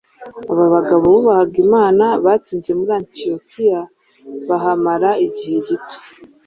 Aba 0.51 0.65
bagabo 0.73 1.03
bubahaga 1.13 1.57
Imana 1.65 2.05
batinze 2.25 2.69
muri 2.77 2.91
Antiyokiya 2.99 3.81
bahamara 4.47 5.09
igihe 5.25 5.57
gito. 5.67 5.97